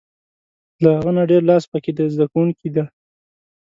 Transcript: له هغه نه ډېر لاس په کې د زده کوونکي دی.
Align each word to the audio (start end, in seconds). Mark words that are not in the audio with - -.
له 0.81 0.89
هغه 0.97 1.11
نه 1.17 1.23
ډېر 1.31 1.41
لاس 1.49 1.63
په 1.71 1.77
کې 1.83 1.91
د 1.97 1.99
زده 2.13 2.25
کوونکي 2.31 2.67
دی. 2.75 2.83